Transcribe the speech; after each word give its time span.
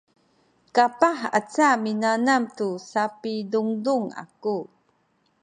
kapah 0.75 1.19
aca 1.37 1.69
minanam 1.83 2.43
tu 2.57 2.69
sapidundun 2.91 4.05
aku 4.23 4.57